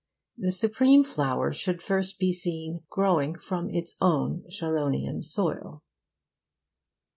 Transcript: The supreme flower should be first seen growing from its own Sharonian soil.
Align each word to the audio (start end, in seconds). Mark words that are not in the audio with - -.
The 0.35 0.51
supreme 0.51 1.03
flower 1.03 1.53
should 1.53 1.77
be 1.77 1.83
first 1.83 2.17
seen 2.17 2.81
growing 2.89 3.37
from 3.37 3.69
its 3.69 3.95
own 4.01 4.43
Sharonian 4.49 5.23
soil. 5.23 5.83